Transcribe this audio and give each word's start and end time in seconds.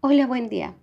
Hola, 0.00 0.26
buen 0.28 0.48
día. 0.48 0.76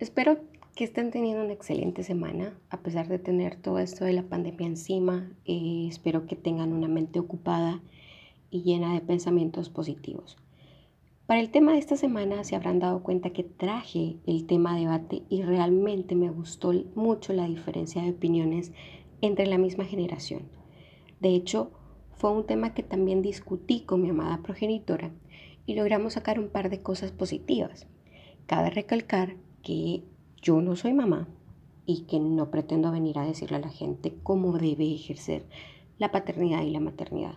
Espero 0.00 0.38
que 0.74 0.84
estén 0.84 1.12
teniendo 1.12 1.44
una 1.44 1.52
excelente 1.52 2.02
semana 2.02 2.58
a 2.70 2.78
pesar 2.78 3.06
de 3.06 3.20
tener 3.20 3.56
todo 3.56 3.78
esto 3.78 4.04
de 4.04 4.12
la 4.12 4.24
pandemia 4.24 4.66
encima. 4.66 5.30
Espero 5.44 6.26
que 6.26 6.34
tengan 6.34 6.72
una 6.72 6.88
mente 6.88 7.20
ocupada 7.20 7.80
y 8.50 8.62
llena 8.62 8.94
de 8.94 9.00
pensamientos 9.00 9.70
positivos. 9.70 10.36
Para 11.26 11.40
el 11.40 11.50
tema 11.50 11.72
de 11.72 11.78
esta 11.78 11.96
semana 11.96 12.42
se 12.42 12.56
habrán 12.56 12.80
dado 12.80 13.04
cuenta 13.04 13.30
que 13.30 13.44
traje 13.44 14.16
el 14.26 14.46
tema 14.48 14.76
debate 14.76 15.22
y 15.28 15.42
realmente 15.42 16.16
me 16.16 16.28
gustó 16.28 16.72
mucho 16.96 17.32
la 17.32 17.46
diferencia 17.46 18.02
de 18.02 18.10
opiniones 18.10 18.72
entre 19.20 19.46
la 19.46 19.58
misma 19.58 19.84
generación. 19.84 20.48
De 21.20 21.30
hecho, 21.34 21.70
fue 22.12 22.30
un 22.32 22.46
tema 22.46 22.74
que 22.74 22.82
también 22.82 23.22
discutí 23.22 23.80
con 23.80 24.02
mi 24.02 24.10
amada 24.10 24.42
progenitora 24.42 25.10
y 25.66 25.74
logramos 25.74 26.14
sacar 26.14 26.38
un 26.38 26.48
par 26.48 26.70
de 26.70 26.82
cosas 26.82 27.12
positivas. 27.12 27.86
Cabe 28.46 28.70
recalcar 28.70 29.36
que 29.62 30.02
yo 30.42 30.60
no 30.60 30.76
soy 30.76 30.92
mamá 30.92 31.28
y 31.86 32.02
que 32.02 32.18
no 32.18 32.50
pretendo 32.50 32.90
venir 32.90 33.18
a 33.18 33.24
decirle 33.24 33.56
a 33.56 33.60
la 33.60 33.68
gente 33.68 34.14
cómo 34.22 34.56
debe 34.58 34.92
ejercer 34.92 35.44
la 35.98 36.10
paternidad 36.10 36.62
y 36.62 36.70
la 36.70 36.80
maternidad. 36.80 37.34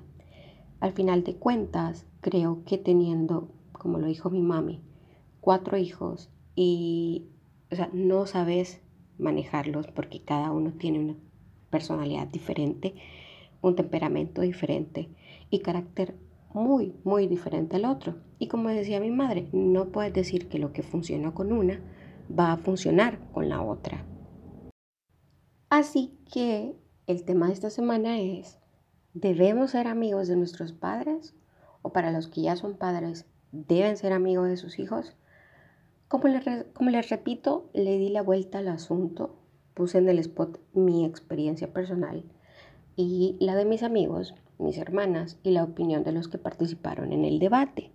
Al 0.80 0.94
final 0.94 1.24
de 1.24 1.36
cuentas, 1.36 2.06
creo 2.22 2.64
que 2.66 2.78
teniendo, 2.78 3.50
como 3.72 4.00
lo 4.00 4.08
dijo 4.08 4.30
mi 4.30 4.42
mami, 4.42 4.82
cuatro 5.42 5.78
hijos 5.78 6.30
y 6.56 7.28
o 7.74 7.76
sea, 7.76 7.90
no 7.92 8.28
sabes 8.28 8.82
manejarlos 9.18 9.88
porque 9.88 10.22
cada 10.22 10.52
uno 10.52 10.74
tiene 10.74 11.00
una 11.00 11.16
personalidad 11.74 12.28
diferente, 12.28 12.94
un 13.64 13.76
temperamento 13.76 14.42
diferente 14.42 15.10
y 15.50 15.62
carácter 15.62 16.16
muy, 16.54 16.94
muy 17.04 17.26
diferente 17.26 17.78
al 17.78 17.86
otro. 17.86 18.18
Y 18.38 18.48
como 18.48 18.70
decía 18.70 19.00
mi 19.00 19.10
madre, 19.10 19.48
no 19.54 19.88
puedes 19.88 20.14
decir 20.14 20.50
que 20.50 20.60
lo 20.60 20.72
que 20.72 20.84
funciona 20.84 21.34
con 21.34 21.52
una 21.52 21.82
va 22.30 22.52
a 22.52 22.58
funcionar 22.58 23.18
con 23.32 23.50
la 23.50 23.64
otra. 23.64 24.06
Así 25.70 26.16
que 26.32 26.76
el 27.08 27.24
tema 27.24 27.48
de 27.48 27.54
esta 27.54 27.72
semana 27.72 28.20
es, 28.20 28.60
¿debemos 29.16 29.72
ser 29.72 29.88
amigos 29.88 30.28
de 30.28 30.36
nuestros 30.36 30.74
padres? 30.74 31.36
¿O 31.82 31.92
para 31.92 32.12
los 32.12 32.28
que 32.28 32.44
ya 32.44 32.56
son 32.56 32.78
padres, 32.78 33.26
deben 33.52 33.98
ser 33.98 34.14
amigos 34.14 34.48
de 34.48 34.58
sus 34.58 34.78
hijos? 34.78 35.18
Como 36.08 36.28
les, 36.28 36.46
como 36.74 36.92
les 36.92 37.10
repito, 37.10 37.72
le 37.74 37.98
di 37.98 38.10
la 38.10 38.22
vuelta 38.22 38.60
al 38.60 38.68
asunto, 38.68 39.43
puse 39.74 39.98
en 39.98 40.10
el 40.10 40.20
spot 40.20 40.60
mi 40.74 41.06
experiencia 41.06 41.72
personal 41.74 42.24
y 42.96 43.38
la 43.40 43.56
de 43.56 43.66
mis 43.66 43.84
amigos 43.84 44.36
mis 44.64 44.78
hermanas 44.78 45.38
y 45.44 45.52
la 45.52 45.64
opinión 45.64 46.04
de 46.04 46.12
los 46.12 46.28
que 46.28 46.38
participaron 46.38 47.12
en 47.14 47.26
el 47.26 47.40
debate. 47.40 47.92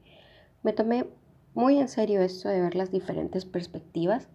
Me 0.63 0.73
tomé 0.73 1.07
muy 1.55 1.79
en 1.79 1.89
serio 1.89 2.21
esto 2.21 2.49
de 2.49 2.61
ver 2.61 2.75
las 2.75 2.91
diferentes 2.91 3.45
perspectivas 3.45 4.29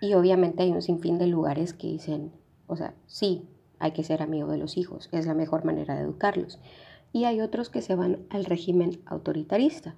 y 0.00 0.14
obviamente 0.14 0.62
hay 0.62 0.72
un 0.72 0.82
sinfín 0.82 1.18
de 1.18 1.26
lugares 1.26 1.72
que 1.72 1.86
dicen, 1.86 2.32
o 2.66 2.76
sea, 2.76 2.94
sí, 3.06 3.48
hay 3.78 3.92
que 3.92 4.04
ser 4.04 4.22
amigo 4.22 4.48
de 4.48 4.58
los 4.58 4.76
hijos, 4.76 5.08
es 5.12 5.26
la 5.26 5.34
mejor 5.34 5.64
manera 5.64 5.94
de 5.94 6.02
educarlos. 6.02 6.58
Y 7.12 7.24
hay 7.24 7.40
otros 7.40 7.70
que 7.70 7.82
se 7.82 7.94
van 7.94 8.26
al 8.30 8.44
régimen 8.44 9.00
autoritarista 9.06 9.94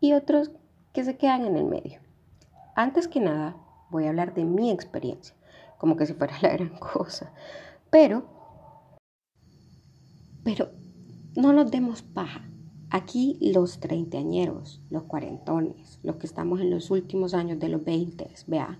y 0.00 0.12
otros 0.12 0.52
que 0.92 1.04
se 1.04 1.16
quedan 1.16 1.44
en 1.44 1.56
el 1.56 1.64
medio. 1.64 2.00
Antes 2.74 3.08
que 3.08 3.20
nada, 3.20 3.56
voy 3.90 4.04
a 4.04 4.10
hablar 4.10 4.34
de 4.34 4.44
mi 4.44 4.70
experiencia, 4.70 5.34
como 5.82 5.96
que 5.96 6.06
si 6.06 6.14
fuera 6.14 6.38
la 6.42 6.50
gran 6.50 6.78
cosa. 6.78 7.32
Pero, 7.90 8.22
pero 10.44 10.70
no 11.34 11.52
nos 11.52 11.72
demos 11.72 12.02
paja. 12.02 12.48
Aquí 12.88 13.36
los 13.40 13.80
treintañeros, 13.80 14.80
los 14.90 15.02
cuarentones, 15.02 15.98
los 16.04 16.16
que 16.16 16.28
estamos 16.28 16.60
en 16.60 16.70
los 16.70 16.92
últimos 16.92 17.34
años 17.34 17.58
de 17.58 17.68
los 17.68 17.82
veintes, 17.84 18.44
vea, 18.46 18.78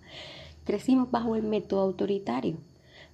crecimos 0.62 1.10
bajo 1.10 1.34
el 1.34 1.42
método 1.42 1.80
autoritario. 1.80 2.58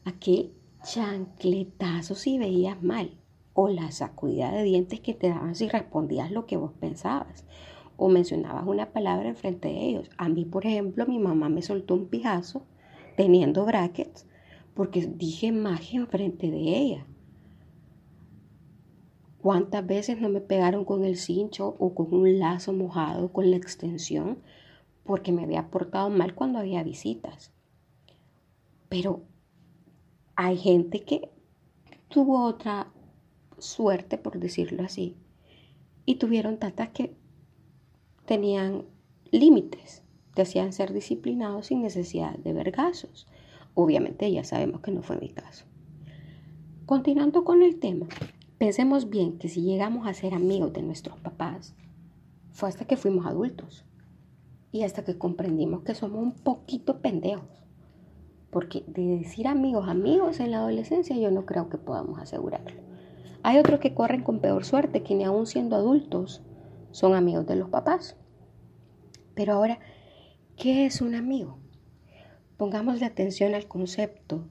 Aquel 0.04 0.52
chancletazo 0.84 2.14
si 2.14 2.36
veías 2.36 2.82
mal, 2.82 3.12
o 3.54 3.68
la 3.68 3.90
sacudida 3.90 4.52
de 4.52 4.64
dientes 4.64 5.00
que 5.00 5.14
te 5.14 5.30
daban 5.30 5.54
si 5.54 5.66
respondías 5.66 6.30
lo 6.30 6.44
que 6.44 6.58
vos 6.58 6.72
pensabas, 6.78 7.46
o 7.96 8.10
mencionabas 8.10 8.66
una 8.66 8.92
palabra 8.92 9.30
enfrente 9.30 9.68
de 9.68 9.82
ellos. 9.82 10.10
A 10.18 10.28
mí, 10.28 10.44
por 10.44 10.66
ejemplo, 10.66 11.06
mi 11.06 11.18
mamá 11.18 11.48
me 11.48 11.62
soltó 11.62 11.94
un 11.94 12.08
pijazo 12.08 12.66
teniendo 13.18 13.64
brackets 13.64 14.26
porque 14.74 15.04
dije 15.04 15.50
magia 15.50 15.98
enfrente 15.98 16.52
de 16.52 16.78
ella. 16.78 17.06
¿Cuántas 19.42 19.84
veces 19.84 20.20
no 20.20 20.28
me 20.28 20.40
pegaron 20.40 20.84
con 20.84 21.04
el 21.04 21.16
cincho 21.16 21.74
o 21.80 21.96
con 21.96 22.14
un 22.14 22.38
lazo 22.38 22.72
mojado 22.72 23.32
con 23.32 23.50
la 23.50 23.56
extensión 23.56 24.38
porque 25.02 25.32
me 25.32 25.42
había 25.42 25.68
portado 25.68 26.10
mal 26.10 26.36
cuando 26.36 26.60
había 26.60 26.84
visitas? 26.84 27.50
Pero 28.88 29.24
hay 30.36 30.56
gente 30.56 31.02
que 31.02 31.28
tuvo 32.06 32.44
otra 32.44 32.92
suerte, 33.58 34.16
por 34.16 34.38
decirlo 34.38 34.84
así, 34.84 35.16
y 36.06 36.20
tuvieron 36.20 36.58
tatas 36.58 36.90
que 36.90 37.16
tenían 38.26 38.84
límites, 39.32 40.04
te 40.38 40.42
hacían 40.42 40.72
ser 40.72 40.94
disciplinados 40.94 41.66
sin 41.66 41.82
necesidad 41.82 42.38
de 42.38 42.54
vergazos. 42.54 43.26
Obviamente 43.74 44.32
ya 44.32 44.44
sabemos 44.44 44.80
que 44.80 44.92
no 44.92 45.02
fue 45.02 45.18
mi 45.18 45.30
caso. 45.30 45.66
Continuando 46.86 47.44
con 47.44 47.62
el 47.62 47.78
tema, 47.78 48.06
Pensemos 48.58 49.08
bien 49.08 49.38
que 49.38 49.48
si 49.48 49.62
llegamos 49.62 50.08
a 50.08 50.14
ser 50.14 50.34
amigos 50.34 50.72
de 50.72 50.82
nuestros 50.82 51.16
papás, 51.20 51.76
fue 52.50 52.68
hasta 52.68 52.86
que 52.86 52.96
fuimos 52.96 53.24
adultos 53.24 53.84
y 54.72 54.82
hasta 54.82 55.04
que 55.04 55.16
comprendimos 55.16 55.82
que 55.82 55.94
somos 55.94 56.20
un 56.20 56.32
poquito 56.32 57.00
pendejos. 57.00 57.64
Porque 58.50 58.82
de 58.88 59.18
decir 59.18 59.46
amigos, 59.46 59.88
amigos 59.88 60.40
en 60.40 60.50
la 60.50 60.58
adolescencia 60.58 61.16
yo 61.16 61.30
no 61.30 61.46
creo 61.46 61.68
que 61.68 61.78
podamos 61.78 62.18
asegurarlo. 62.18 62.80
Hay 63.44 63.58
otros 63.58 63.78
que 63.78 63.94
corren 63.94 64.24
con 64.24 64.40
peor 64.40 64.64
suerte, 64.64 65.04
que 65.04 65.14
ni 65.14 65.22
aún 65.22 65.46
siendo 65.46 65.76
adultos 65.76 66.42
son 66.90 67.14
amigos 67.14 67.46
de 67.46 67.54
los 67.54 67.68
papás. 67.68 68.16
Pero 69.36 69.52
ahora, 69.52 69.78
¿qué 70.58 70.86
es 70.86 71.00
un 71.00 71.14
amigo? 71.14 71.56
Pongamos 72.56 73.00
atención 73.02 73.54
al 73.54 73.68
concepto 73.68 74.48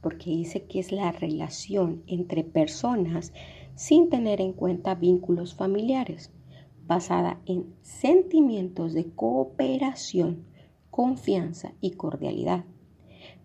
porque 0.00 0.30
dice 0.30 0.64
que 0.64 0.80
es 0.80 0.90
la 0.90 1.12
relación 1.12 2.02
entre 2.06 2.44
personas 2.44 3.34
sin 3.74 4.08
tener 4.08 4.40
en 4.40 4.54
cuenta 4.54 4.94
vínculos 4.94 5.54
familiares, 5.54 6.32
basada 6.86 7.42
en 7.44 7.74
sentimientos 7.82 8.94
de 8.94 9.10
cooperación, 9.10 10.46
confianza 10.90 11.74
y 11.82 11.90
cordialidad. 11.90 12.64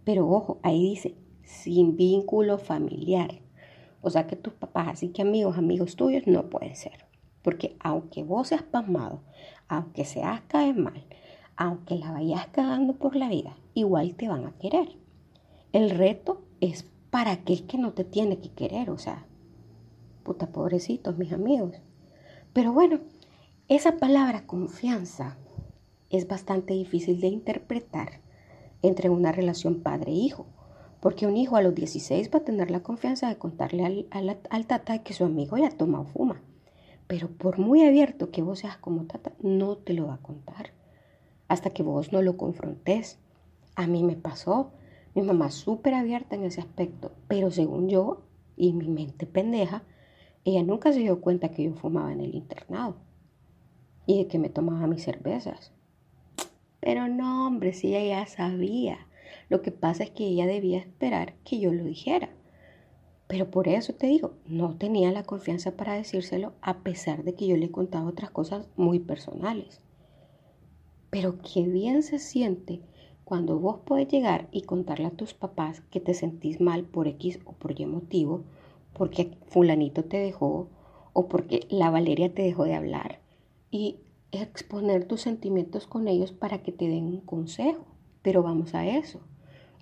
Pero 0.06 0.30
ojo, 0.30 0.60
ahí 0.64 0.82
dice, 0.92 1.16
sin 1.44 1.98
vínculo 1.98 2.60
familiar. 2.60 3.42
O 4.02 4.10
sea 4.10 4.26
que 4.26 4.38
tus 4.38 4.54
papás, 4.54 4.88
así 4.88 5.10
que 5.10 5.24
amigos, 5.24 5.58
amigos 5.58 5.98
tuyos, 5.98 6.28
no 6.28 6.50
pueden 6.50 6.78
ser. 6.78 7.06
Porque 7.42 7.76
aunque 7.82 8.24
vos 8.24 8.48
seas 8.48 8.64
pasmado, 8.64 9.22
aunque 9.68 10.06
seas 10.06 10.40
caer 10.48 10.76
mal, 10.78 11.06
aunque 11.56 11.98
la 11.98 12.12
vayas 12.12 12.48
cagando 12.48 12.94
por 12.94 13.16
la 13.16 13.30
vida, 13.30 13.56
igual 13.74 14.16
te 14.16 14.28
van 14.28 14.46
a 14.46 14.54
querer. 14.54 14.98
El 15.72 15.90
reto 15.90 16.42
es 16.62 16.86
para 17.10 17.32
aquel 17.32 17.66
que 17.68 17.78
no 17.78 17.94
te 17.94 18.04
tiene 18.04 18.40
que 18.40 18.50
querer, 18.50 18.90
o 18.90 18.98
sea, 18.98 19.26
puta 20.24 20.48
pobrecitos 20.48 21.18
mis 21.18 21.32
amigos. 21.32 21.76
Pero 22.54 22.74
bueno, 22.74 23.00
esa 23.68 23.98
palabra 23.98 24.46
confianza 24.46 25.38
es 26.10 26.28
bastante 26.28 26.74
difícil 26.74 27.20
de 27.22 27.28
interpretar 27.28 28.22
entre 28.82 29.10
una 29.10 29.32
relación 29.32 29.82
padre-hijo, 29.82 30.46
porque 31.00 31.28
un 31.28 31.38
hijo 31.38 31.56
a 31.56 31.62
los 31.62 31.76
16 31.76 32.30
va 32.34 32.40
a 32.40 32.44
tener 32.44 32.72
la 32.72 32.82
confianza 32.82 33.30
de 33.30 33.38
contarle 33.38 34.08
al, 34.12 34.38
al 34.50 34.68
tata 34.68 35.04
que 35.04 35.14
su 35.14 35.26
amigo 35.26 35.58
ya 35.58 35.70
toma 35.70 36.02
o 36.02 36.06
fuma. 36.06 36.42
Pero 37.08 37.30
por 37.30 37.60
muy 37.60 37.84
abierto 37.84 38.32
que 38.32 38.42
vos 38.42 38.60
seas 38.60 38.78
como 38.78 39.06
tata, 39.06 39.34
no 39.42 39.76
te 39.78 39.94
lo 39.94 40.08
va 40.08 40.16
a 40.16 40.22
contar 40.22 40.72
hasta 41.54 41.70
que 41.70 41.84
vos 41.84 42.12
no 42.12 42.22
lo 42.22 42.36
confrontes. 42.36 43.20
A 43.76 43.86
mí 43.86 44.04
me 44.04 44.16
pasó, 44.16 44.72
mi 45.14 45.22
mamá 45.22 45.52
súper 45.52 45.94
abierta 45.94 46.36
en 46.36 46.44
ese 46.44 46.62
aspecto, 46.62 47.12
pero 47.28 47.52
según 47.52 47.90
yo 47.90 48.24
y 48.58 48.74
mi 48.74 48.88
mente 48.88 49.28
pendeja, 49.28 49.84
ella 50.46 50.64
nunca 50.64 50.92
se 50.92 51.00
dio 51.00 51.22
cuenta 51.22 51.50
que 51.50 51.64
yo 51.64 51.74
fumaba 51.76 52.12
en 52.12 52.22
el 52.22 52.34
internado 52.34 52.96
y 54.08 54.18
de 54.18 54.28
que 54.28 54.40
me 54.40 54.50
tomaba 54.50 54.88
mis 54.88 55.04
cervezas. 55.04 55.72
Pero 56.80 57.08
no, 57.08 57.48
hombre, 57.48 57.74
si 57.74 57.96
ella 57.96 58.22
ya 58.22 58.26
sabía. 58.26 59.08
Lo 59.48 59.62
que 59.62 59.72
pasa 59.72 60.04
es 60.04 60.10
que 60.10 60.26
ella 60.26 60.48
debía 60.48 60.80
esperar 60.80 61.36
que 61.46 61.60
yo 61.60 61.72
lo 61.72 61.84
dijera. 61.84 62.30
Pero 63.28 63.52
por 63.52 63.68
eso 63.68 63.94
te 63.94 64.08
digo, 64.08 64.34
no 64.48 64.76
tenía 64.76 65.12
la 65.12 65.24
confianza 65.24 65.78
para 65.78 65.94
decírselo 65.94 66.54
a 66.62 66.80
pesar 66.80 67.24
de 67.24 67.36
que 67.36 67.46
yo 67.48 67.58
le 67.58 67.70
contaba 67.70 68.10
otras 68.10 68.32
cosas 68.32 68.68
muy 68.76 69.00
personales. 69.00 69.83
Pero 71.14 71.36
qué 71.44 71.62
bien 71.62 72.02
se 72.02 72.18
siente 72.18 72.82
cuando 73.24 73.60
vos 73.60 73.78
podés 73.86 74.08
llegar 74.08 74.48
y 74.52 74.64
contarle 74.64 75.06
a 75.06 75.12
tus 75.12 75.36
papás 75.36 75.82
que 75.92 76.00
te 76.00 76.16
sentís 76.16 76.60
mal 76.60 76.86
por 76.86 77.08
X 77.08 77.40
o 77.46 77.52
por 77.52 77.80
Y 77.80 77.86
motivo, 77.86 78.46
porque 78.94 79.38
fulanito 79.46 80.06
te 80.06 80.18
dejó 80.18 80.70
o 81.14 81.28
porque 81.28 81.68
la 81.70 81.92
Valeria 81.92 82.34
te 82.34 82.42
dejó 82.42 82.64
de 82.64 82.74
hablar, 82.74 83.20
y 83.70 83.98
exponer 84.32 85.06
tus 85.06 85.22
sentimientos 85.22 85.86
con 85.86 86.08
ellos 86.08 86.32
para 86.32 86.64
que 86.64 86.72
te 86.72 86.88
den 86.88 87.06
un 87.06 87.22
consejo. 87.22 87.86
Pero 88.24 88.42
vamos 88.42 88.74
a 88.74 88.88
eso. 88.88 89.20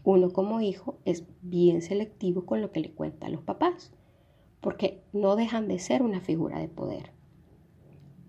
Uno 0.04 0.34
como 0.34 0.60
hijo 0.60 0.98
es 1.06 1.24
bien 1.42 1.81
selectivo 1.81 2.45
con 2.45 2.60
lo 2.60 2.74
que 2.74 2.81
le 2.81 2.92
cuenta 2.92 3.27
a 3.27 3.30
los 3.30 3.42
papás, 3.42 3.94
porque 4.60 5.01
no 5.13 5.38
dejan 5.38 5.69
de 5.69 5.80
ser 5.80 6.04
una 6.04 6.19
figura 6.19 6.60
de 6.60 6.68
poder. 6.68 7.20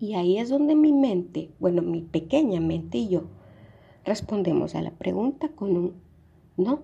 Y 0.03 0.15
ahí 0.15 0.37
es 0.37 0.49
donde 0.49 0.75
mi 0.75 0.91
mente, 0.91 1.53
bueno, 1.61 1.81
mi 1.81 2.01
pequeña 2.01 2.59
mente 2.59 2.97
y 2.97 3.07
yo, 3.07 3.23
respondemos 4.03 4.75
a 4.75 4.81
la 4.81 4.91
pregunta 4.91 5.47
con 5.55 5.77
un 5.77 5.93
no. 6.57 6.81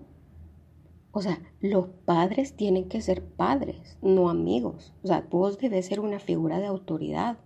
O 1.11 1.21
sea, 1.21 1.41
los 1.59 1.87
padres 2.05 2.55
tienen 2.55 2.87
que 2.87 3.01
ser 3.01 3.21
padres, 3.21 3.97
no 4.01 4.29
amigos. 4.29 4.93
O 5.03 5.07
sea, 5.07 5.27
vos 5.29 5.57
debes 5.57 5.87
ser 5.87 5.99
una 5.99 6.19
figura 6.19 6.59
de 6.59 6.67
autoridad. 6.67 7.39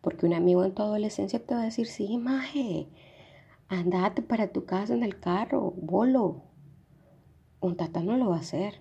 Porque 0.00 0.24
un 0.24 0.32
amigo 0.32 0.64
en 0.64 0.72
tu 0.72 0.80
adolescencia 0.80 1.44
te 1.44 1.54
va 1.54 1.60
a 1.60 1.64
decir, 1.64 1.86
sí, 1.86 2.16
maje, 2.16 2.88
andate 3.68 4.22
para 4.22 4.50
tu 4.50 4.64
casa 4.64 4.94
en 4.94 5.02
el 5.02 5.20
carro, 5.20 5.74
bolo. 5.76 6.44
Un 7.60 7.76
tata 7.76 8.02
no 8.02 8.16
lo 8.16 8.30
va 8.30 8.36
a 8.36 8.40
hacer. 8.40 8.80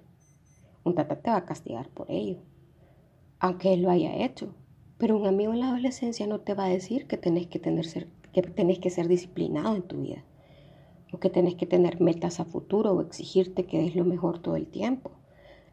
Un 0.85 0.95
tata 0.95 1.19
te 1.19 1.31
va 1.31 1.35
a 1.35 1.45
castigar 1.45 1.89
por 1.89 2.09
ello. 2.09 2.38
Aunque 3.39 3.74
él 3.74 3.81
lo 3.81 3.92
haya 3.92 4.15
hecho. 4.24 4.53
Pero 4.99 5.17
un 5.17 5.25
amigo 5.25 5.53
en 5.53 5.61
la 5.61 5.69
adolescencia 5.69 6.27
no 6.27 6.41
te 6.41 6.53
va 6.53 6.65
a 6.65 6.69
decir 6.69 7.07
que 7.07 7.17
tenés 7.17 7.47
que, 7.47 7.57
tener 7.57 7.87
que, 8.31 8.41
tenés 8.43 8.77
que 8.77 8.91
ser 8.91 9.07
disciplinado 9.07 9.75
en 9.75 9.81
tu 9.81 10.01
vida. 10.01 10.23
O 11.11 11.19
que 11.19 11.31
tenés 11.31 11.55
que 11.55 11.65
tener 11.65 11.99
metas 11.99 12.39
a 12.39 12.45
futuro 12.45 12.91
o 12.91 13.01
exigirte 13.01 13.65
que 13.65 13.79
des 13.79 13.95
lo 13.95 14.05
mejor 14.05 14.39
todo 14.39 14.55
el 14.57 14.67
tiempo. 14.67 15.09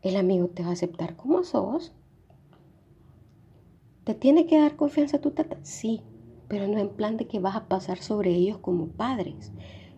El 0.00 0.16
amigo 0.16 0.46
te 0.46 0.62
va 0.62 0.70
a 0.70 0.72
aceptar 0.72 1.16
como 1.16 1.44
sos 1.44 1.92
¿Te 4.04 4.14
tiene 4.14 4.46
que 4.46 4.56
dar 4.56 4.76
confianza 4.76 5.16
a 5.16 5.20
tu 5.20 5.32
tata? 5.32 5.58
Sí, 5.62 6.00
pero 6.46 6.68
no 6.68 6.78
en 6.78 6.90
plan 6.90 7.16
de 7.16 7.26
que 7.26 7.40
vas 7.40 7.56
a 7.56 7.66
pasar 7.66 7.98
sobre 7.98 8.30
ellos 8.30 8.58
como 8.58 8.86
padres. 8.86 9.50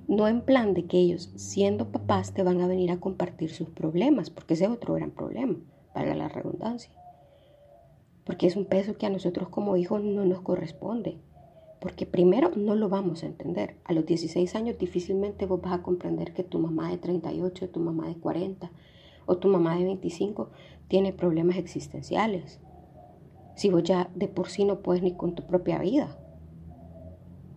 No 0.08 0.26
en 0.26 0.40
plan 0.40 0.72
de 0.72 0.86
que 0.86 0.96
ellos, 0.96 1.30
siendo 1.36 1.92
papás, 1.92 2.32
te 2.32 2.42
van 2.42 2.62
a 2.62 2.66
venir 2.66 2.90
a 2.90 3.00
compartir 3.00 3.50
sus 3.50 3.68
problemas, 3.68 4.30
porque 4.30 4.54
ese 4.54 4.64
es 4.64 4.70
otro 4.70 4.94
gran 4.94 5.10
problema, 5.10 5.56
para 5.92 6.14
la 6.14 6.28
redundancia. 6.28 6.90
Porque 8.28 8.46
es 8.46 8.54
un 8.54 8.66
peso 8.66 8.96
que 8.96 9.06
a 9.06 9.10
nosotros 9.10 9.48
como 9.48 9.76
hijos 9.76 10.04
no 10.04 10.24
nos 10.24 10.42
corresponde. 10.42 11.18
Porque 11.80 12.06
primero 12.06 12.52
no 12.54 12.76
lo 12.76 12.88
vamos 12.88 13.24
a 13.24 13.26
entender. 13.26 13.74
A 13.82 13.92
los 13.92 14.06
16 14.06 14.54
años 14.54 14.78
difícilmente 14.78 15.46
vos 15.46 15.60
vas 15.60 15.72
a 15.72 15.82
comprender 15.82 16.32
que 16.32 16.44
tu 16.44 16.60
mamá 16.60 16.92
de 16.92 16.98
38, 16.98 17.70
tu 17.70 17.80
mamá 17.80 18.06
de 18.06 18.14
40 18.14 18.70
o 19.26 19.36
tu 19.38 19.48
mamá 19.48 19.76
de 19.76 19.84
25 19.84 20.50
tiene 20.86 21.12
problemas 21.12 21.56
existenciales 21.56 22.60
si 23.58 23.70
vos 23.70 23.82
ya 23.82 24.08
de 24.14 24.28
por 24.28 24.48
sí 24.48 24.64
no 24.64 24.82
puedes 24.82 25.02
ni 25.02 25.14
con 25.14 25.34
tu 25.34 25.42
propia 25.42 25.80
vida. 25.80 26.16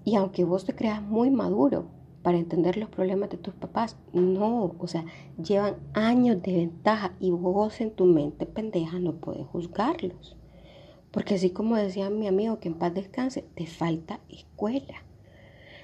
Y 0.04 0.16
aunque 0.16 0.44
vos 0.44 0.66
te 0.66 0.74
creas 0.74 1.00
muy 1.00 1.30
maduro 1.30 1.86
para 2.24 2.40
entender 2.40 2.76
los 2.76 2.90
problemas 2.90 3.30
de 3.30 3.38
tus 3.38 3.54
papás, 3.54 4.00
no, 4.12 4.74
o 4.80 4.88
sea, 4.88 5.06
llevan 5.38 5.76
años 5.94 6.42
de 6.42 6.54
ventaja 6.54 7.14
y 7.20 7.30
vos 7.30 7.82
en 7.82 7.92
tu 7.92 8.06
mente 8.06 8.48
pendeja 8.48 8.98
no 8.98 9.14
puedes 9.18 9.46
juzgarlos. 9.46 10.41
Porque 11.12 11.36
así 11.36 11.50
como 11.50 11.76
decía 11.76 12.10
mi 12.10 12.28
amigo 12.28 12.60
que 12.60 12.70
en 12.70 12.76
paz 12.76 12.94
descanse, 12.94 13.44
te 13.56 13.68
falta 13.68 14.22
escuela. 14.30 15.04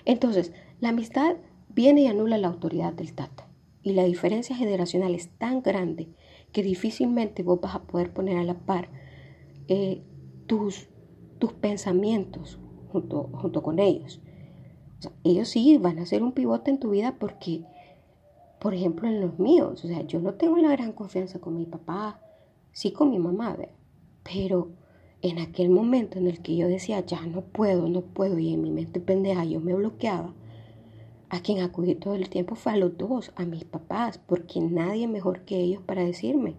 Entonces, 0.06 0.54
la 0.80 0.90
amistad 0.90 1.36
viene 1.70 2.02
y 2.02 2.08
anula 2.08 2.38
la 2.38 2.48
autoridad 2.48 2.94
del 2.94 3.14
tata. 3.14 3.48
Y 3.84 3.94
la 3.94 4.04
diferencia 4.04 4.56
generacional 4.56 5.16
es 5.16 5.30
tan 5.38 5.62
grande 5.62 6.08
que 6.52 6.64
difícilmente 6.64 7.44
vos 7.44 7.60
vas 7.62 7.76
a 7.76 7.84
poder 7.84 8.14
poner 8.14 8.38
a 8.38 8.44
la 8.44 8.56
par 8.56 8.90
eh, 9.68 10.02
tus, 10.48 10.88
tus 11.40 11.54
pensamientos 11.54 12.60
junto, 12.92 13.30
junto 13.34 13.62
con 13.62 13.80
ellos. 13.80 14.22
ellos 15.24 15.50
sí 15.50 15.78
van 15.78 16.00
a 16.00 16.06
ser 16.06 16.24
un 16.24 16.32
pivote 16.32 16.72
en 16.72 16.80
tu 16.80 16.90
vida 16.92 17.16
porque, 17.20 17.64
por 18.60 18.74
ejemplo, 18.74 19.08
en 19.08 19.22
los 19.22 19.38
míos, 19.40 19.84
o 19.84 19.88
sea, 19.88 20.02
yo 20.04 20.20
no 20.20 20.34
tengo 20.34 20.58
la 20.58 20.72
gran 20.72 20.94
confianza 20.94 21.40
con 21.40 21.58
mi 21.58 21.66
papá, 21.66 22.20
sí 22.72 22.92
con 22.92 23.10
mi 23.12 23.20
mamá, 23.20 23.58
pero 24.24 24.70
en 25.30 25.40
aquel 25.40 25.70
momento 25.70 26.18
en 26.18 26.28
el 26.28 26.42
que 26.42 26.56
yo 26.56 26.68
decía, 26.68 27.06
ya 27.06 27.26
no 27.26 27.42
puedo, 27.42 27.88
no 27.88 28.02
puedo, 28.02 28.38
y 28.40 28.54
en 28.54 28.62
mi 28.62 28.72
mente 28.72 29.00
pendeja 29.00 29.46
yo 29.46 29.60
me 29.60 29.74
bloqueaba, 29.74 30.34
a 31.30 31.42
quien 31.42 31.62
acudí 31.62 31.96
todo 31.96 32.16
el 32.16 32.30
tiempo 32.30 32.56
fue 32.56 32.74
a 32.74 32.78
los 32.78 32.98
dos, 32.98 33.32
a 33.36 33.46
mis 33.46 33.66
papás, 33.66 34.18
porque 34.18 34.62
nadie 34.62 35.08
mejor 35.08 35.42
que 35.42 35.60
ellos 35.60 35.82
para 35.84 36.04
decirme, 36.04 36.56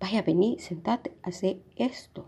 vaya, 0.00 0.22
vení, 0.22 0.58
sentate, 0.58 1.16
hace 1.22 1.62
esto. 1.76 2.26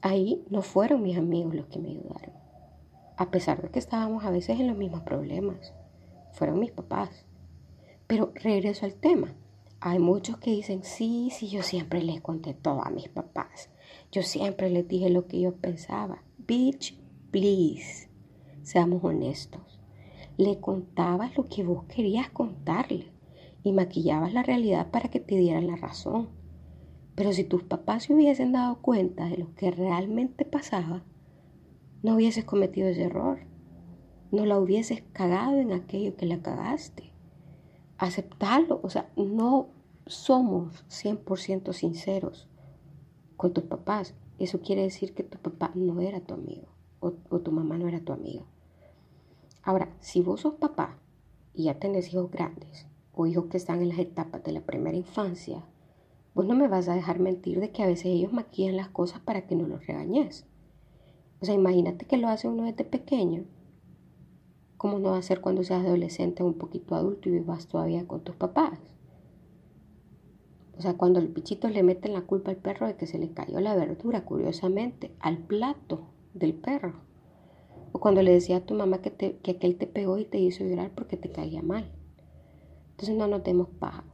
Ahí 0.00 0.44
no 0.50 0.62
fueron 0.62 1.02
mis 1.02 1.16
amigos 1.16 1.54
los 1.54 1.66
que 1.66 1.78
me 1.78 1.90
ayudaron, 1.90 2.34
a 3.16 3.30
pesar 3.30 3.62
de 3.62 3.70
que 3.70 3.78
estábamos 3.78 4.24
a 4.24 4.30
veces 4.30 4.58
en 4.58 4.66
los 4.66 4.76
mismos 4.76 5.02
problemas. 5.02 5.72
Fueron 6.32 6.58
mis 6.58 6.72
papás. 6.72 7.24
Pero 8.08 8.32
regreso 8.34 8.84
al 8.84 8.94
tema. 8.94 9.34
Hay 9.80 9.98
muchos 9.98 10.36
que 10.38 10.50
dicen, 10.50 10.82
sí, 10.82 11.30
sí, 11.30 11.48
yo 11.48 11.62
siempre 11.62 12.02
les 12.02 12.20
conté 12.20 12.54
todo 12.54 12.84
a 12.84 12.90
mis 12.90 13.08
papás. 13.08 13.70
Yo 14.14 14.22
siempre 14.22 14.70
les 14.70 14.86
dije 14.86 15.10
lo 15.10 15.26
que 15.26 15.40
yo 15.40 15.56
pensaba. 15.56 16.22
Bitch, 16.46 16.96
please. 17.32 18.08
Seamos 18.62 19.02
honestos. 19.02 19.80
Le 20.36 20.60
contabas 20.60 21.36
lo 21.36 21.48
que 21.48 21.64
vos 21.64 21.82
querías 21.86 22.30
contarle 22.30 23.08
y 23.64 23.72
maquillabas 23.72 24.32
la 24.32 24.44
realidad 24.44 24.92
para 24.92 25.08
que 25.08 25.18
te 25.18 25.36
dieran 25.36 25.66
la 25.66 25.74
razón. 25.74 26.28
Pero 27.16 27.32
si 27.32 27.42
tus 27.42 27.64
papás 27.64 28.04
se 28.04 28.14
hubiesen 28.14 28.52
dado 28.52 28.80
cuenta 28.80 29.24
de 29.24 29.36
lo 29.36 29.52
que 29.56 29.72
realmente 29.72 30.44
pasaba, 30.44 31.02
no 32.04 32.14
hubieses 32.14 32.44
cometido 32.44 32.86
ese 32.86 33.02
error. 33.02 33.40
No 34.30 34.46
la 34.46 34.60
hubieses 34.60 35.02
cagado 35.12 35.58
en 35.58 35.72
aquello 35.72 36.14
que 36.14 36.26
la 36.26 36.40
cagaste. 36.40 37.10
Aceptarlo. 37.98 38.78
O 38.84 38.90
sea, 38.90 39.10
no 39.16 39.70
somos 40.06 40.84
100% 40.88 41.72
sinceros 41.72 42.48
con 43.44 43.52
tus 43.52 43.64
papás. 43.64 44.14
Eso 44.38 44.62
quiere 44.62 44.80
decir 44.80 45.12
que 45.12 45.22
tu 45.22 45.36
papá 45.36 45.70
no 45.74 46.00
era 46.00 46.18
tu 46.20 46.32
amigo 46.32 46.66
o, 46.98 47.10
tu 47.10 47.52
mamá 47.52 47.76
no 47.76 47.86
era 47.86 48.00
tu 48.00 48.14
amiga. 48.14 48.42
Ahora, 49.62 49.94
si 50.00 50.22
vos 50.22 50.40
sos 50.40 50.54
papá 50.54 50.96
y 51.52 51.64
ya 51.64 51.78
tenés 51.78 52.10
hijos 52.10 52.30
grandes 52.30 52.86
o 53.12 53.26
hijos 53.26 53.44
que 53.50 53.58
están 53.58 53.82
en 53.82 53.90
las 53.90 53.98
etapas 53.98 54.42
de 54.44 54.52
la 54.52 54.62
primera 54.62 54.96
infancia, 54.96 55.62
Vos 56.34 56.46
no 56.46 56.54
me 56.56 56.68
vas 56.68 56.88
a 56.88 56.94
dejar 56.94 57.20
mentir 57.20 57.60
de 57.60 57.70
que 57.70 57.82
a 57.82 57.86
veces 57.86 58.06
ellos 58.06 58.32
maquillan 58.32 58.76
las 58.76 58.88
cosas 58.88 59.20
para 59.20 59.46
que 59.46 59.54
no 59.54 59.68
los 59.68 59.86
regañes. 59.86 60.46
O 61.40 61.44
sea, 61.44 61.54
imagínate 61.54 62.06
que 62.06 62.16
lo 62.16 62.28
hace 62.28 62.48
uno 62.48 62.64
desde 62.64 62.84
pequeño. 62.84 63.44
¿Cómo 64.78 64.98
no 64.98 65.10
va 65.10 65.18
a 65.18 65.22
ser 65.22 65.42
cuando 65.42 65.62
seas 65.62 65.84
adolescente 65.84 66.42
o 66.42 66.46
un 66.46 66.54
poquito 66.54 66.96
adulto 66.96 67.28
y 67.28 67.32
vivas 67.32 67.68
todavía 67.68 68.08
con 68.08 68.24
tus 68.24 68.34
papás? 68.34 68.80
O 70.78 70.82
sea, 70.82 70.94
cuando 70.94 71.20
el 71.20 71.28
pichito 71.28 71.68
le 71.68 71.82
meten 71.82 72.12
la 72.12 72.22
culpa 72.22 72.50
al 72.50 72.56
perro 72.56 72.86
de 72.86 72.96
que 72.96 73.06
se 73.06 73.18
le 73.18 73.32
cayó 73.32 73.60
la 73.60 73.76
verdura, 73.76 74.24
curiosamente, 74.24 75.14
al 75.20 75.38
plato 75.38 76.08
del 76.32 76.54
perro. 76.54 76.94
O 77.92 78.00
cuando 78.00 78.22
le 78.22 78.32
decía 78.32 78.56
a 78.56 78.66
tu 78.66 78.74
mamá 78.74 78.98
que, 78.98 79.10
te, 79.10 79.38
que 79.38 79.52
aquel 79.52 79.76
te 79.76 79.86
pegó 79.86 80.18
y 80.18 80.24
te 80.24 80.38
hizo 80.38 80.64
llorar 80.64 80.90
porque 80.94 81.16
te 81.16 81.30
caía 81.30 81.62
mal. 81.62 81.92
Entonces 82.90 83.16
no 83.16 83.28
nos 83.28 83.44
demos 83.44 83.68
paja. 83.78 84.04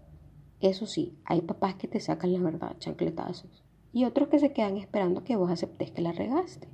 Eso 0.61 0.85
sí, 0.85 1.19
hay 1.25 1.41
papás 1.41 1.77
que 1.77 1.89
te 1.89 2.01
sacan 2.01 2.35
la 2.35 2.41
verdad 2.41 2.77
chancletazos 2.79 3.65
y 3.93 4.05
otros 4.05 4.29
que 4.29 4.39
se 4.39 4.53
quedan 4.53 4.77
esperando 4.77 5.25
que 5.25 5.37
vos 5.37 5.51
aceptes 5.51 5.91
que 5.91 6.03
la 6.03 6.13
regaste. 6.13 6.69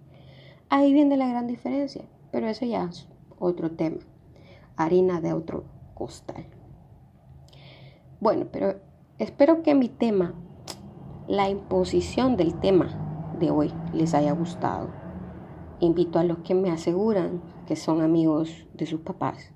Ahí 0.68 0.92
viene 0.92 1.16
la 1.16 1.28
gran 1.28 1.46
diferencia, 1.46 2.04
pero 2.32 2.48
eso 2.48 2.66
ya 2.66 2.84
es 2.84 3.08
otro 3.38 3.70
tema. 3.70 3.98
Harina 4.76 5.20
de 5.20 5.32
otro 5.32 5.64
costal. 5.94 6.46
Bueno, 8.20 8.46
pero 8.50 8.80
espero 9.18 9.62
que 9.62 9.74
mi 9.74 9.88
tema, 9.88 10.34
la 11.28 11.48
imposición 11.48 12.36
del 12.36 12.58
tema 12.60 13.34
de 13.38 13.50
hoy, 13.50 13.72
les 13.92 14.14
haya 14.14 14.32
gustado. 14.32 14.88
Invito 15.80 16.18
a 16.18 16.24
los 16.24 16.38
que 16.38 16.54
me 16.54 16.70
aseguran 16.70 17.42
que 17.66 17.76
son 17.76 18.00
amigos 18.00 18.66
de 18.74 18.86
sus 18.86 19.00
papás 19.00 19.52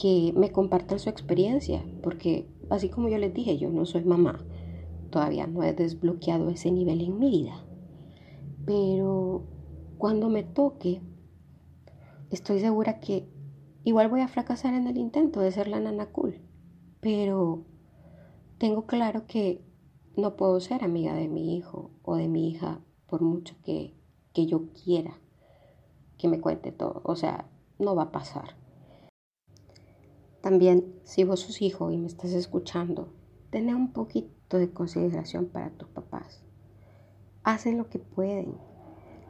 que 0.00 0.32
me 0.36 0.52
compartan 0.52 0.98
su 0.98 1.08
experiencia, 1.08 1.84
porque 2.02 2.48
así 2.70 2.88
como 2.88 3.08
yo 3.08 3.18
les 3.18 3.34
dije, 3.34 3.58
yo 3.58 3.70
no 3.70 3.84
soy 3.84 4.04
mamá, 4.04 4.44
todavía 5.10 5.46
no 5.46 5.62
he 5.62 5.72
desbloqueado 5.72 6.50
ese 6.50 6.70
nivel 6.70 7.00
en 7.00 7.18
mi 7.18 7.30
vida, 7.30 7.64
pero 8.64 9.44
cuando 9.96 10.28
me 10.28 10.44
toque, 10.44 11.00
estoy 12.30 12.60
segura 12.60 13.00
que 13.00 13.28
igual 13.82 14.08
voy 14.08 14.20
a 14.20 14.28
fracasar 14.28 14.74
en 14.74 14.86
el 14.86 14.98
intento 14.98 15.40
de 15.40 15.50
ser 15.50 15.66
la 15.66 15.80
nana 15.80 16.06
cool, 16.06 16.42
pero 17.00 17.64
tengo 18.58 18.86
claro 18.86 19.26
que 19.26 19.62
no 20.16 20.36
puedo 20.36 20.58
ser 20.60 20.82
amiga 20.82 21.14
de 21.14 21.28
mi 21.28 21.56
hijo 21.56 21.92
o 22.02 22.16
de 22.16 22.28
mi 22.28 22.50
hija 22.50 22.80
por 23.06 23.22
mucho 23.22 23.54
que, 23.62 23.94
que 24.32 24.46
yo 24.46 24.72
quiera 24.72 25.18
que 26.18 26.26
me 26.26 26.40
cuente 26.40 26.72
todo, 26.72 27.00
o 27.04 27.14
sea, 27.14 27.48
no 27.78 27.94
va 27.94 28.04
a 28.04 28.12
pasar. 28.12 28.56
También, 30.40 31.00
si 31.04 31.22
vos 31.22 31.40
sos 31.40 31.62
hijo 31.62 31.92
y 31.92 31.96
me 31.96 32.08
estás 32.08 32.32
escuchando, 32.32 33.12
ten 33.50 33.72
un 33.72 33.92
poquito 33.92 34.58
de 34.58 34.72
consideración 34.72 35.46
para 35.46 35.70
tus 35.70 35.88
papás. 35.88 36.42
Hacen 37.44 37.78
lo 37.78 37.88
que 37.88 38.00
pueden. 38.00 38.54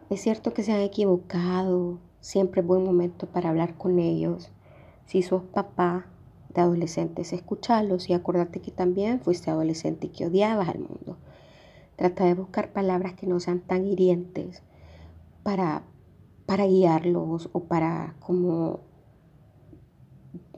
Es 0.08 0.22
cierto 0.22 0.54
que 0.54 0.62
se 0.62 0.72
han 0.72 0.80
equivocado, 0.80 1.98
siempre 2.20 2.62
es 2.62 2.66
buen 2.66 2.84
momento 2.84 3.26
para 3.26 3.50
hablar 3.50 3.76
con 3.76 3.98
ellos. 3.98 4.50
Si 5.04 5.22
sos 5.22 5.42
papá 5.42 6.06
de 6.54 6.60
adolescentes, 6.60 7.32
escucharlos 7.32 8.08
y 8.08 8.14
acordate 8.14 8.60
que 8.60 8.70
también 8.70 9.20
fuiste 9.20 9.50
adolescente 9.50 10.06
y 10.06 10.10
que 10.10 10.26
odiabas 10.26 10.68
al 10.68 10.78
mundo. 10.78 11.16
Trata 11.96 12.24
de 12.24 12.34
buscar 12.34 12.72
palabras 12.72 13.14
que 13.14 13.26
no 13.26 13.40
sean 13.40 13.60
tan 13.60 13.86
hirientes 13.86 14.62
para, 15.42 15.82
para 16.46 16.66
guiarlos 16.66 17.50
o 17.52 17.64
para 17.64 18.14
como, 18.20 18.80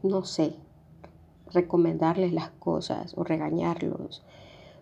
no 0.02 0.24
sé, 0.24 0.54
recomendarles 1.52 2.32
las 2.32 2.50
cosas 2.50 3.14
o 3.16 3.24
regañarlos. 3.24 4.22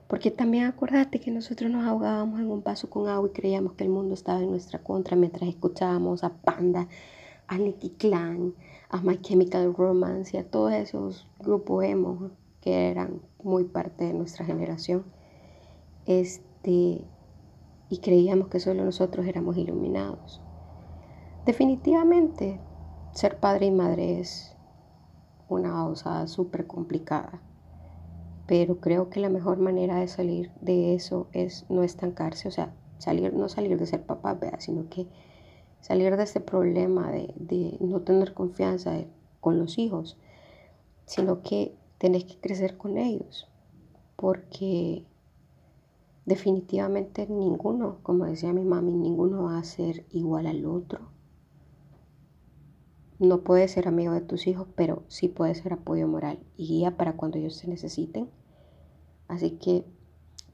Porque 0.08 0.30
también 0.30 0.64
acuérdate 0.64 1.20
que 1.20 1.30
nosotros 1.30 1.70
nos 1.70 1.86
ahogábamos 1.86 2.40
en 2.40 2.50
un 2.50 2.62
vaso 2.62 2.88
con 2.88 3.08
agua 3.08 3.28
y 3.28 3.32
creíamos 3.32 3.74
que 3.74 3.84
el 3.84 3.90
mundo 3.90 4.14
estaba 4.14 4.40
en 4.40 4.50
nuestra 4.50 4.82
contra 4.82 5.16
mientras 5.16 5.48
escuchábamos 5.48 6.24
a 6.24 6.30
Panda, 6.30 6.88
a 7.48 7.58
Nicky 7.58 7.90
Clan, 7.90 8.54
a 8.90 9.00
My 9.02 9.20
Chemical 9.20 9.74
Romance 9.74 10.36
y 10.36 10.40
a 10.40 10.48
todos 10.48 10.72
esos 10.72 11.28
grupos 11.38 11.84
emo 11.84 12.30
que 12.60 12.90
eran 12.90 13.20
muy 13.42 13.64
parte 13.64 14.04
de 14.04 14.14
nuestra 14.14 14.44
generación. 14.44 15.04
Este, 16.06 17.04
y 17.90 17.98
creíamos 18.02 18.48
que 18.48 18.60
solo 18.60 18.84
nosotros 18.84 19.26
éramos 19.26 19.56
iluminados. 19.56 20.40
Definitivamente, 21.46 22.60
ser 23.12 23.40
padre 23.40 23.66
y 23.66 23.70
madre 23.70 24.20
es 24.20 24.56
una 25.48 25.86
osada 25.86 26.26
súper 26.26 26.66
complicada 26.66 27.42
pero 28.48 28.80
creo 28.80 29.10
que 29.10 29.20
la 29.20 29.28
mejor 29.28 29.58
manera 29.58 29.96
de 29.96 30.08
salir 30.08 30.50
de 30.62 30.94
eso 30.94 31.28
es 31.34 31.66
no 31.68 31.82
estancarse, 31.82 32.48
o 32.48 32.50
sea, 32.50 32.72
salir, 32.96 33.34
no 33.34 33.50
salir 33.50 33.78
de 33.78 33.84
ser 33.84 34.04
papá, 34.04 34.38
sino 34.58 34.88
que 34.88 35.06
salir 35.80 36.16
de 36.16 36.22
este 36.22 36.40
problema 36.40 37.10
de, 37.10 37.76
no 37.80 38.00
tener 38.00 38.34
confianza 38.34 39.04
con 39.40 39.58
los 39.58 39.78
hijos, 39.78 40.18
sino 41.06 41.42
que 41.42 41.76
tenés 41.98 42.24
que 42.24 42.38
crecer 42.38 42.76
con 42.76 42.98
ellos, 42.98 43.48
porque 44.16 45.04
definitivamente 46.26 47.26
ninguno, 47.26 47.98
como 48.02 48.26
decía 48.26 48.52
mi 48.52 48.64
mami, 48.64 48.92
ninguno 48.92 49.44
va 49.44 49.58
a 49.58 49.64
ser 49.64 50.04
igual 50.10 50.46
al 50.46 50.66
otro. 50.66 51.10
No 53.18 53.42
puedes 53.42 53.72
ser 53.72 53.88
amigo 53.88 54.12
de 54.12 54.20
tus 54.20 54.46
hijos, 54.46 54.68
pero 54.76 55.02
sí 55.08 55.28
puedes 55.28 55.58
ser 55.58 55.72
apoyo 55.72 56.06
moral 56.06 56.38
y 56.56 56.68
guía 56.68 56.96
para 56.96 57.16
cuando 57.16 57.38
ellos 57.38 57.56
se 57.56 57.66
necesiten. 57.66 58.30
Así 59.26 59.52
que 59.52 59.84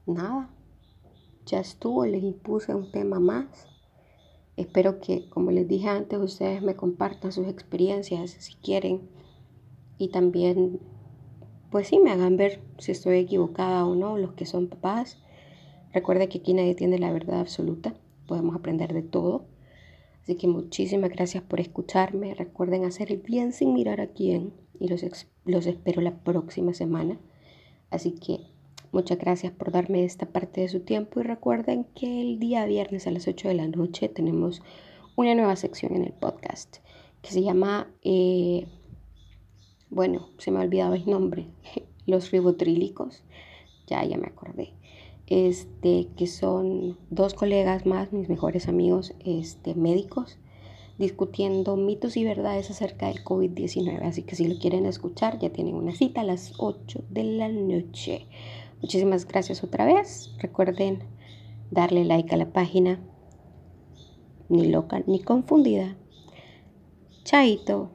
nada, 0.07 0.49
ya 1.45 1.59
estuvo, 1.59 2.05
les 2.05 2.23
impuse 2.23 2.73
un 2.73 2.91
tema 2.91 3.19
más. 3.19 3.67
Espero 4.57 4.99
que, 4.99 5.27
como 5.29 5.51
les 5.51 5.67
dije 5.67 5.89
antes, 5.89 6.19
ustedes 6.19 6.61
me 6.61 6.75
compartan 6.75 7.31
sus 7.31 7.47
experiencias 7.47 8.31
si 8.31 8.55
quieren 8.55 9.01
y 9.97 10.09
también, 10.09 10.79
pues 11.71 11.87
sí, 11.87 11.99
me 11.99 12.11
hagan 12.11 12.37
ver 12.37 12.61
si 12.77 12.91
estoy 12.91 13.17
equivocada 13.17 13.85
o 13.85 13.95
no, 13.95 14.17
los 14.17 14.33
que 14.33 14.45
son 14.45 14.67
papás. 14.67 15.17
Recuerden 15.93 16.29
que 16.29 16.39
aquí 16.39 16.53
nadie 16.53 16.75
tiene 16.75 16.99
la 16.99 17.11
verdad 17.11 17.39
absoluta, 17.39 17.95
podemos 18.27 18.55
aprender 18.55 18.93
de 18.93 19.03
todo. 19.03 19.45
Así 20.23 20.35
que 20.35 20.47
muchísimas 20.47 21.11
gracias 21.11 21.43
por 21.43 21.59
escucharme. 21.59 22.33
Recuerden 22.33 22.83
hacer 22.83 23.11
el 23.11 23.17
bien 23.17 23.51
sin 23.51 23.73
mirar 23.73 24.01
a 24.01 24.07
quién 24.07 24.53
y 24.79 24.87
los, 24.87 25.05
los 25.45 25.67
espero 25.67 26.01
la 26.01 26.17
próxima 26.23 26.73
semana. 26.73 27.19
Así 27.91 28.11
que 28.13 28.54
Muchas 28.95 29.17
gracias 29.17 29.51
por 29.51 29.73
darme 29.73 30.05
esta 30.05 30.25
parte 30.25 30.61
de 30.61 30.69
su 30.69 30.79
tiempo 30.79 31.19
y 31.19 31.23
recuerden 31.23 31.83
que 31.95 32.21
el 32.21 32.39
día 32.39 32.65
viernes 32.65 33.05
a 33.07 33.11
las 33.11 33.27
8 33.27 33.49
de 33.49 33.53
la 33.53 33.67
noche 33.67 34.07
tenemos 34.07 34.61
una 35.17 35.35
nueva 35.35 35.57
sección 35.57 35.97
en 35.97 36.05
el 36.05 36.13
podcast 36.13 36.77
que 37.21 37.29
se 37.29 37.43
llama, 37.43 37.91
eh, 38.03 38.67
bueno, 39.89 40.29
se 40.37 40.49
me 40.49 40.59
ha 40.59 40.61
olvidado 40.61 40.93
el 40.93 41.05
nombre, 41.07 41.49
los 42.05 42.31
ribotrílicos, 42.31 43.21
ya, 43.85 44.01
ya 44.05 44.17
me 44.17 44.27
acordé, 44.27 44.71
este, 45.27 46.07
que 46.15 46.25
son 46.25 46.97
dos 47.09 47.33
colegas 47.33 47.85
más, 47.85 48.13
mis 48.13 48.29
mejores 48.29 48.69
amigos, 48.69 49.13
este, 49.25 49.75
médicos, 49.75 50.37
discutiendo 50.97 51.75
mitos 51.75 52.15
y 52.15 52.23
verdades 52.23 52.71
acerca 52.71 53.07
del 53.07 53.25
COVID-19. 53.25 54.03
Así 54.03 54.23
que 54.23 54.37
si 54.37 54.47
lo 54.47 54.57
quieren 54.57 54.85
escuchar, 54.85 55.37
ya 55.37 55.49
tienen 55.49 55.75
una 55.75 55.91
cita 55.93 56.21
a 56.21 56.23
las 56.23 56.53
8 56.59 57.03
de 57.09 57.23
la 57.25 57.49
noche. 57.49 58.27
Muchísimas 58.85 59.25
gracias 59.25 59.63
otra 59.63 59.83
vez. 59.83 60.29
Recuerden 60.37 60.99
darle 61.71 62.05
like 62.05 62.35
a 62.35 62.37
la 62.37 62.53
página. 62.53 62.99
Ni 64.47 64.67
loca 64.67 65.01
ni 65.07 65.23
confundida. 65.23 65.95
Chaito. 67.23 67.94